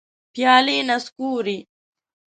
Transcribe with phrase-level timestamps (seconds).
[0.33, 1.57] پیالي نسکوري